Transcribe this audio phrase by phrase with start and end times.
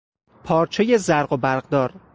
[0.43, 1.93] پارچهی زرق و برقدار